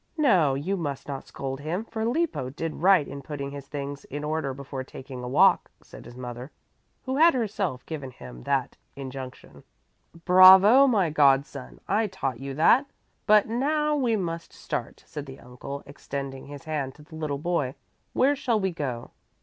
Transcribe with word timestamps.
"No, 0.17 0.55
you 0.55 0.77
must 0.77 1.07
not 1.07 1.27
scold 1.27 1.59
him, 1.59 1.85
for 1.85 2.03
Lippo 2.05 2.49
did 2.49 2.77
right 2.81 3.07
in 3.07 3.21
putting 3.21 3.51
his 3.51 3.67
things 3.67 4.03
in 4.05 4.23
order 4.23 4.51
before 4.51 4.83
taking 4.83 5.21
a 5.23 5.27
walk," 5.27 5.69
said 5.83 6.05
his 6.05 6.17
mother, 6.17 6.49
who 7.05 7.17
had 7.17 7.35
herself 7.35 7.85
given 7.85 8.09
him 8.09 8.41
that 8.41 8.77
injunction. 8.95 9.63
"Bravo, 10.25 10.87
my 10.87 11.11
god 11.11 11.45
son! 11.45 11.79
I 11.87 12.07
taught 12.07 12.39
you 12.39 12.55
that, 12.55 12.87
but 13.27 13.47
now 13.47 13.95
we 13.95 14.15
must 14.15 14.53
start," 14.53 15.03
said 15.05 15.27
the 15.27 15.39
uncle, 15.39 15.83
extending 15.85 16.47
his 16.47 16.63
hand 16.63 16.95
to 16.95 17.03
the 17.03 17.13
little 17.15 17.37
boy. 17.37 17.75
"Where 18.13 18.35
shall 18.35 18.59
we 18.59 18.71
go?" 18.71 19.11